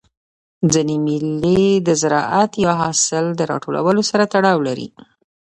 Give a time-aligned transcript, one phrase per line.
[0.71, 4.87] ځيني مېلې د زراعت یا حاصل د راټولولو سره تړاو لري.